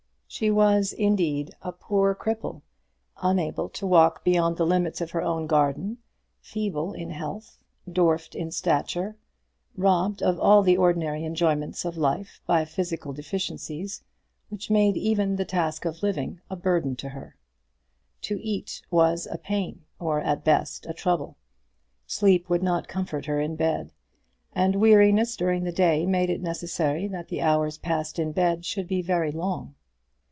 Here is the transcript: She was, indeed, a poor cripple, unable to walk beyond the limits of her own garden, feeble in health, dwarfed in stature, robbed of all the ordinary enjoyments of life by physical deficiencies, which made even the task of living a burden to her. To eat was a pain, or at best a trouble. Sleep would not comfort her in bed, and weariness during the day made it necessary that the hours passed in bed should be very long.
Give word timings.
She 0.33 0.49
was, 0.49 0.93
indeed, 0.93 1.55
a 1.61 1.73
poor 1.73 2.15
cripple, 2.15 2.61
unable 3.21 3.67
to 3.67 3.85
walk 3.85 4.23
beyond 4.23 4.55
the 4.55 4.65
limits 4.65 5.01
of 5.01 5.11
her 5.11 5.21
own 5.21 5.45
garden, 5.45 5.97
feeble 6.39 6.93
in 6.93 7.09
health, 7.09 7.57
dwarfed 7.91 8.33
in 8.33 8.49
stature, 8.49 9.17
robbed 9.75 10.23
of 10.23 10.39
all 10.39 10.61
the 10.63 10.77
ordinary 10.77 11.25
enjoyments 11.25 11.83
of 11.83 11.97
life 11.97 12.39
by 12.47 12.63
physical 12.63 13.11
deficiencies, 13.11 14.03
which 14.47 14.71
made 14.71 14.95
even 14.95 15.35
the 15.35 15.43
task 15.43 15.83
of 15.83 16.01
living 16.01 16.39
a 16.49 16.55
burden 16.55 16.95
to 16.95 17.09
her. 17.09 17.35
To 18.21 18.39
eat 18.41 18.81
was 18.89 19.27
a 19.29 19.37
pain, 19.37 19.81
or 19.99 20.21
at 20.21 20.45
best 20.45 20.85
a 20.85 20.93
trouble. 20.93 21.35
Sleep 22.07 22.49
would 22.49 22.63
not 22.63 22.87
comfort 22.87 23.25
her 23.25 23.41
in 23.41 23.57
bed, 23.57 23.91
and 24.55 24.77
weariness 24.77 25.35
during 25.35 25.65
the 25.65 25.73
day 25.73 26.05
made 26.05 26.29
it 26.29 26.41
necessary 26.41 27.05
that 27.09 27.27
the 27.27 27.41
hours 27.41 27.77
passed 27.77 28.17
in 28.17 28.31
bed 28.31 28.63
should 28.63 28.87
be 28.87 29.01
very 29.01 29.33
long. 29.33 29.75